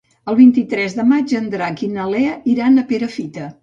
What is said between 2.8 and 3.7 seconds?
a Perafita.